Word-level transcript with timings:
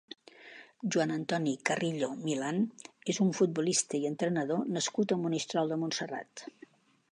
Joan 0.93 1.11
Antoni 1.15 1.53
Carrillo 1.69 2.09
Milán 2.21 2.63
és 3.15 3.21
un 3.27 3.31
futbolista 3.41 4.01
i 4.01 4.09
entrenador 4.13 4.67
nascut 4.79 5.17
a 5.17 5.21
Monistrol 5.27 5.73
de 5.75 5.81
Montserrat. 5.85 6.47